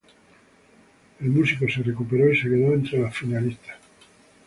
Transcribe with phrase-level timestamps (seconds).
[1.19, 3.77] El músico se recuperó y quedó entre los finalistas.